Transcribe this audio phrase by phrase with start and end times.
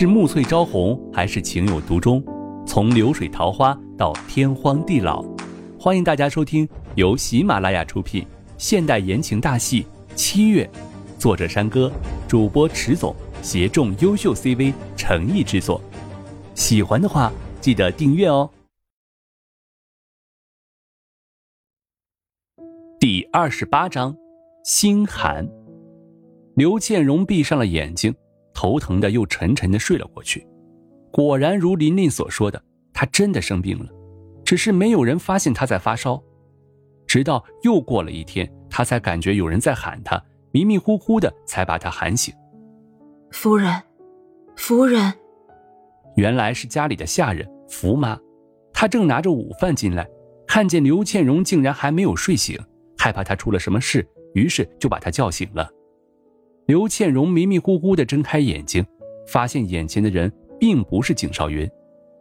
[0.00, 2.22] 是暮翠朝红，还是情有独钟？
[2.64, 5.24] 从流水桃花到天荒地老，
[5.76, 8.24] 欢迎大家收听由喜马拉雅出品
[8.58, 9.82] 现代言情大戏
[10.14, 10.64] 《七月》，
[11.20, 11.90] 作者山歌，
[12.28, 15.82] 主播迟总，协众优秀 CV 诚意制作。
[16.54, 18.48] 喜欢的话，记得订阅哦。
[23.00, 24.16] 第二十八章，
[24.62, 25.48] 心寒。
[26.54, 28.14] 刘倩荣闭上了眼睛。
[28.58, 30.44] 头疼的又沉沉的睡了过去，
[31.12, 32.60] 果然如琳琳所说的，
[32.92, 33.86] 他真的生病了，
[34.44, 36.20] 只是没有人发现他在发烧。
[37.06, 42.34] 直到又过了一天，他才感觉有人在喊他，迷迷糊糊的才把他喊醒。
[43.30, 43.80] 夫人，
[44.56, 45.14] 夫人，
[46.16, 48.18] 原来是家里的下人福妈，
[48.72, 50.04] 她正拿着午饭进来，
[50.48, 52.58] 看见刘倩荣竟然还没有睡醒，
[52.98, 55.70] 害怕她出了什么事，于是就把她叫醒了。
[56.68, 58.84] 刘倩荣迷迷糊糊的睁开眼睛，
[59.26, 61.66] 发现眼前的人并不是景少云，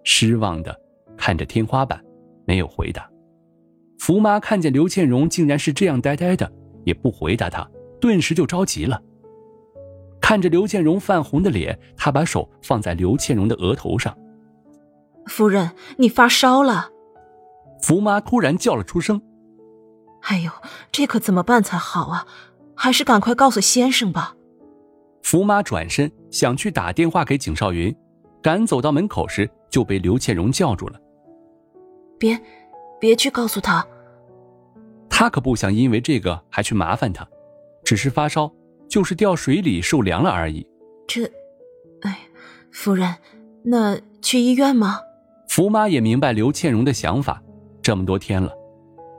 [0.06, 0.74] 失望的
[1.18, 2.02] 看着天花板，
[2.46, 3.12] 没有回答。
[4.00, 6.50] 福妈看见刘倩荣竟然是这样呆呆的，
[6.86, 9.02] 也不回答她，顿时就着急了。
[10.22, 14.18] 看着刘倩荣泛红的脸，她把手放在刘倩荣的额头上
[15.28, 16.92] ：“夫人，你发烧了。”
[17.84, 19.22] 福妈突然叫了出声
[20.24, 20.50] ：“哎呦，
[20.90, 22.26] 这可怎么办才好啊？
[22.76, 24.36] 还是赶快告诉先生吧。”
[25.28, 27.94] 福妈转身想去打电话给景少云，
[28.42, 30.98] 赶走到门口时就被刘倩荣叫住了。
[32.18, 32.40] 别，
[32.98, 33.86] 别去告诉他。
[35.10, 37.28] 他可不想因为这个还去麻烦他，
[37.84, 38.50] 只是发烧，
[38.88, 40.66] 就是掉水里受凉了而已。
[41.06, 41.26] 这，
[42.04, 42.20] 哎，
[42.72, 43.14] 夫人，
[43.66, 45.02] 那去医院吗？
[45.50, 47.44] 福妈也明白刘倩荣的想法，
[47.82, 48.50] 这么多天了，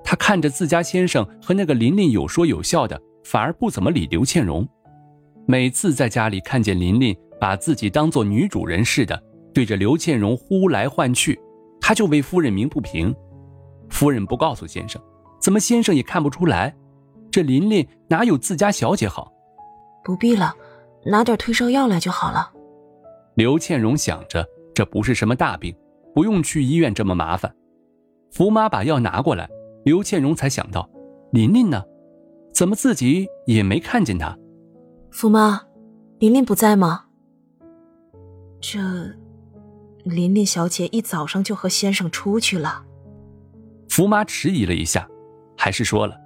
[0.02, 4.66] 她看着自家先生和那个琳琳有说有笑的，反而不怎么理刘倩荣。
[5.50, 9.18] 每次在家里看见琳琳把自己当做女主人似的，
[9.54, 11.40] 对着刘倩荣呼来唤去，
[11.80, 13.16] 他就为夫人鸣不平。
[13.88, 15.00] 夫人不告诉先生，
[15.40, 16.76] 怎么先生也看不出来？
[17.30, 19.32] 这琳琳哪有自家小姐好？
[20.04, 20.54] 不必了，
[21.06, 22.52] 拿点退烧药来就好了。
[23.34, 25.74] 刘倩荣想着，这不是什么大病，
[26.14, 27.50] 不用去医院这么麻烦。
[28.32, 29.48] 福妈把药拿过来，
[29.86, 30.86] 刘倩荣才想到，
[31.32, 31.82] 琳琳呢？
[32.52, 34.36] 怎么自己也没看见她？
[35.20, 35.62] 福妈，
[36.20, 37.06] 琳琳不在吗？
[38.60, 38.78] 这，
[40.04, 42.84] 琳琳小姐一早上就和先生出去了。
[43.88, 45.08] 福妈迟疑了一下，
[45.56, 46.16] 还是说了：“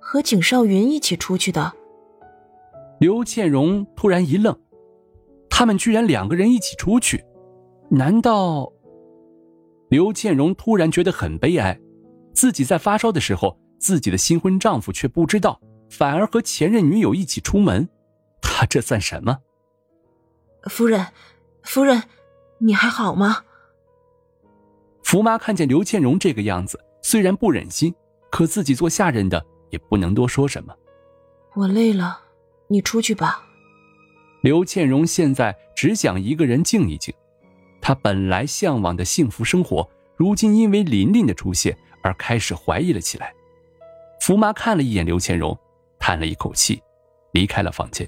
[0.00, 1.74] 和景少云一起出去的。”
[3.00, 4.58] 刘倩荣突然一愣，
[5.50, 7.22] 他们居然两个人一起出去？
[7.90, 8.72] 难道？
[9.90, 11.78] 刘倩荣突然觉得很悲哀，
[12.32, 15.60] 自己在发烧的时候，自己的新婚丈夫却不知道。
[15.96, 17.88] 反而和前任女友一起出门，
[18.42, 19.38] 他这算什么？
[20.64, 21.06] 夫人，
[21.62, 22.02] 夫人，
[22.58, 23.44] 你还好吗？
[25.04, 27.94] 福妈看见刘倩荣这个样子，虽然不忍心，
[28.28, 30.74] 可自己做下人的也不能多说什么。
[31.54, 32.22] 我累了，
[32.66, 33.46] 你出去吧。
[34.40, 37.14] 刘倩荣现在只想一个人静一静，
[37.80, 43.32] 她本来向往的幸福生活，如今因为琳琳的出现而开始怀疑了起来。
[44.20, 45.56] 福妈看了一眼刘倩荣。
[46.06, 46.82] 叹了一口气，
[47.32, 48.06] 离开了房间。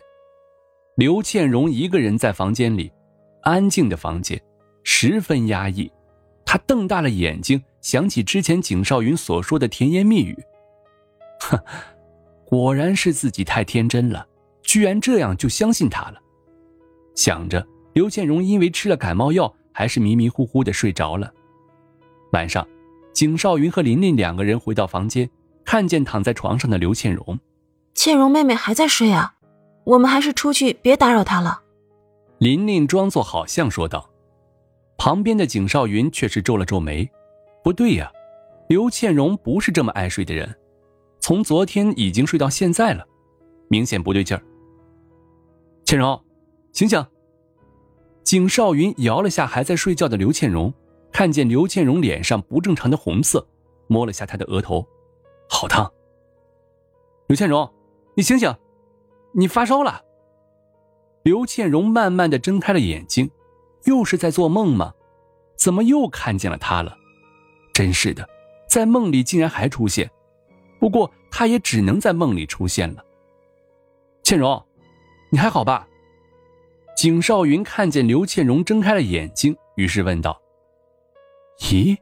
[0.96, 2.92] 刘倩荣一个人在房间里，
[3.40, 4.38] 安静的房间，
[4.84, 5.90] 十分压抑。
[6.44, 10.36] 她瞪大了眼睛，想起之前景少云所说的甜言蜜语，
[11.40, 11.58] 哼，
[12.44, 14.26] 果然是自己太天真了，
[14.62, 16.20] 居然这样就相信他了。
[17.14, 21.32] 想着，刘倩荣因为吃了感冒药，还是迷迷糊糊的睡着了。
[22.32, 22.68] 晚上，
[23.14, 25.26] 景少云和琳琳两个人回到房间，
[25.64, 27.38] 看见躺在床上的刘倩荣。
[27.96, 29.34] 倩蓉妹妹还在睡啊，
[29.84, 31.62] 我们还是出去，别打扰她了。
[32.38, 34.08] 琳琳装作好像说道。
[34.98, 37.10] 旁边的景少云却是皱了皱眉，
[37.64, 38.10] 不对呀，
[38.68, 40.54] 刘倩蓉不是这么爱睡的人，
[41.20, 43.04] 从昨天已经睡到现在了，
[43.68, 44.42] 明显不对劲儿。
[45.84, 46.22] 倩蓉，
[46.72, 47.04] 醒醒！
[48.24, 50.72] 景少云摇了下还在睡觉的刘倩蓉，
[51.12, 53.46] 看见刘倩蓉脸上不正常的红色，
[53.86, 54.86] 摸了下她的额头，
[55.48, 55.90] 好烫。
[57.28, 57.68] 刘倩蓉。
[58.16, 58.56] 你醒醒，
[59.34, 60.02] 你发烧了。
[61.22, 63.30] 刘倩荣慢慢的睁开了眼睛，
[63.84, 64.94] 又是在做梦吗？
[65.54, 66.96] 怎么又看见了他了？
[67.74, 68.26] 真是的，
[68.66, 70.10] 在梦里竟然还出现。
[70.80, 73.04] 不过他也只能在梦里出现了。
[74.22, 74.64] 倩荣，
[75.30, 75.86] 你还好吧？
[76.96, 80.40] 景少云看见刘倩荣睁开了眼睛，于是问道
[81.60, 81.94] ：“咦，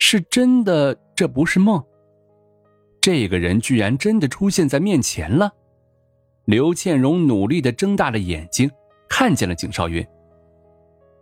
[0.00, 0.98] 是真的？
[1.14, 1.80] 这不是梦？”
[3.06, 5.54] 这个人居然真的出现在面前了，
[6.44, 8.68] 刘倩蓉努力的睁大了眼睛，
[9.08, 10.04] 看见了景少云，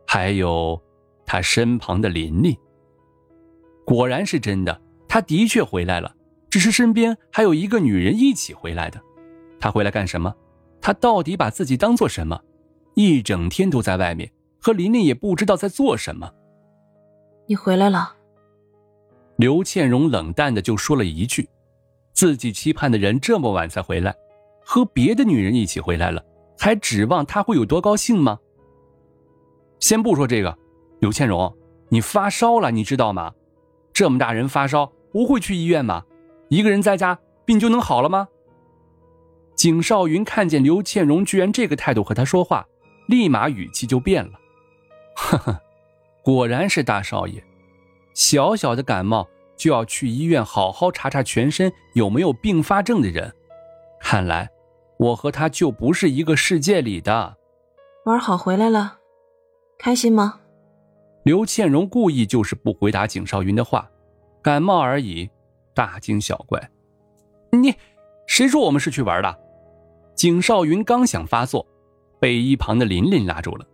[0.07, 0.83] 还有
[1.27, 2.57] 他身旁的琳琳。
[3.85, 6.17] 果然是真的，他的确回来了，
[6.49, 8.99] 只是身边还有一个女人一起回来的。
[9.61, 10.35] 他回来干什么？
[10.81, 12.41] 他到底把自己当做什么？
[12.95, 16.33] 一整天都在外面，和琳琳也不知道在做什么。
[17.47, 18.17] 你回来了。
[19.37, 21.47] 刘倩荣冷淡的就说了一句
[22.15, 24.15] ：“自己期盼的人这么晚才回来，
[24.65, 26.25] 和别的女人一起回来了，
[26.59, 28.39] 还指望他会有多高兴吗？”
[29.81, 30.57] 先不说这个，
[31.01, 31.55] 刘倩荣，
[31.91, 33.33] 你发烧了，你知道吗？
[33.93, 36.05] 这么大人发烧不会去医院吗？
[36.49, 38.29] 一个人在家病就能好了吗？
[39.57, 42.67] 景少云看见刘倩荣居然这个态度和他说话，
[43.09, 44.33] 立马语气就变了。
[45.17, 45.61] 呵呵，
[46.23, 47.45] 果然是大少爷。
[48.15, 53.33] 小小的感冒就要去医院好好查查全身有没有并发症的人，
[54.01, 54.49] 看来
[54.99, 57.37] 我和他就不是一个世界里的。
[58.05, 58.99] 玩好回来了，
[59.79, 60.41] 开心吗？
[61.25, 63.89] 刘倩荣故意就是不回答景少云的话，
[64.43, 65.31] 感冒而已，
[65.75, 66.71] 大惊小怪。
[67.51, 67.75] 你，
[68.27, 69.39] 谁说我们是去玩的？
[70.15, 71.67] 景少云刚想发作，
[72.21, 73.67] 被一旁的琳琳拉住了。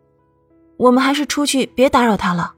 [0.76, 2.54] 我们还是出去，别打扰他了。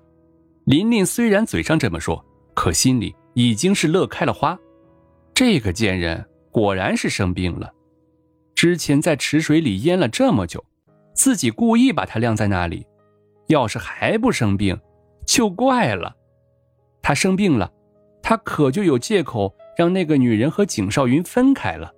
[0.67, 4.59] 琳琳虽然嘴上这么说，可心里已经是乐开了花。
[5.35, 7.73] 这个贱人果然是生病了。
[8.55, 10.65] 之前在池水里淹了这么久，
[11.15, 12.87] 自己故意把他晾在那里。
[13.49, 14.79] 要是还不生病，
[15.27, 16.15] 就怪了。
[17.03, 17.73] 他生病了，
[18.23, 21.93] 他可就有借口让那个女人和景少云分开了。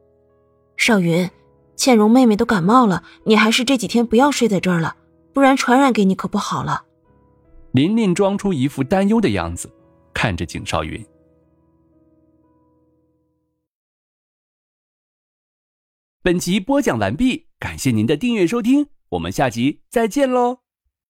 [0.77, 1.31] 少云，
[1.77, 4.97] 倩蓉妹妹都感冒了，你还是这几天不要睡在这儿了，
[5.33, 6.85] 不然传染给你可不好了。
[7.73, 9.71] 琳琳装出一副担忧的样子，
[10.25, 11.05] 看着景少云。
[16.23, 20.63] 本集播讲完毕，感谢您的订阅收听，我们下集再见喽。